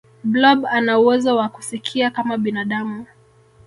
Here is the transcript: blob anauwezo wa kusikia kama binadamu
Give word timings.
blob 0.23 0.65
anauwezo 0.65 1.35
wa 1.35 1.49
kusikia 1.49 2.09
kama 2.11 2.37
binadamu 2.37 3.05